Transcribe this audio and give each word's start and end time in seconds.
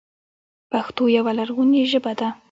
پښتو 0.71 1.03
یوه 1.17 1.31
لرغوني 1.37 1.81
ژبه 1.91 2.13
ده. 2.19 2.29